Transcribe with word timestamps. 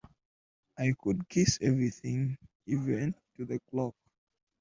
I 0.79 0.95
could 0.99 1.29
kiss 1.29 1.59
everything, 1.61 2.35
even 2.65 3.13
to 3.37 3.45
the 3.45 3.59
clock. 3.69 3.93